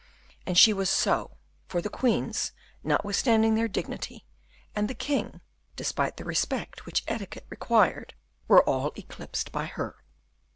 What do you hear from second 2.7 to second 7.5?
notwithstanding their dignity, and the king, despite the respect which etiquette